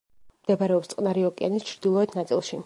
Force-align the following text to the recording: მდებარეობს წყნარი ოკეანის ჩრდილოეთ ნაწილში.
მდებარეობს 0.45 0.89
წყნარი 0.93 1.27
ოკეანის 1.29 1.69
ჩრდილოეთ 1.71 2.19
ნაწილში. 2.23 2.59